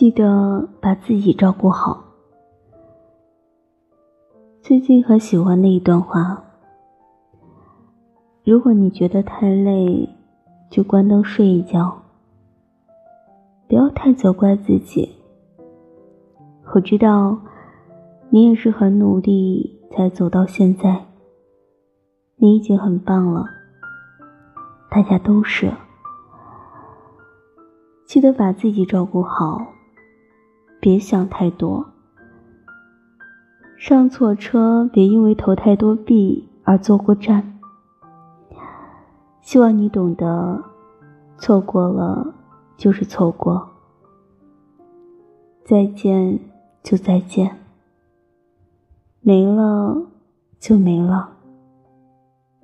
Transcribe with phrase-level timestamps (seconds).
[0.00, 2.02] 记得把自己照顾好。
[4.62, 6.42] 最近很喜欢的一段话：
[8.42, 10.08] 如果你觉得太累，
[10.70, 12.00] 就关灯睡一觉，
[13.68, 15.16] 不要太责怪自己。
[16.74, 17.38] 我知道
[18.30, 21.08] 你也是很努力才走到现在，
[22.36, 23.44] 你已经很棒了。
[24.90, 25.70] 大家都是，
[28.06, 29.60] 记得把自己照顾好。
[30.80, 31.86] 别想太多，
[33.76, 37.58] 上错车别因为投太多币而坐过站。
[39.42, 40.64] 希望你懂得，
[41.36, 42.34] 错过了
[42.78, 43.68] 就是错过，
[45.62, 46.38] 再见
[46.82, 47.58] 就再见，
[49.20, 50.06] 没了
[50.58, 51.39] 就没了。